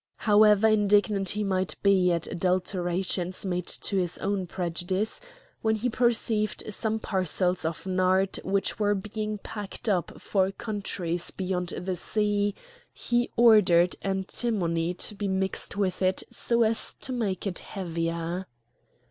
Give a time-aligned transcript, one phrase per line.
[0.25, 5.21] However indignant he might be at adulterations made to his own prejudice,
[5.61, 11.67] when he perceived some parcels of nard which were being packed up for countries beyond
[11.77, 12.55] the sea,
[12.91, 18.47] he ordered antimony to be mixed with it so as to make it heavier.